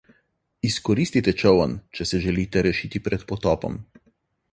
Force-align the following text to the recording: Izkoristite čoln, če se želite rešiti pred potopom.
Izkoristite 0.69 1.33
čoln, 1.41 1.75
če 1.97 2.07
se 2.13 2.21
želite 2.23 2.63
rešiti 2.69 3.03
pred 3.09 3.27
potopom. 3.33 3.77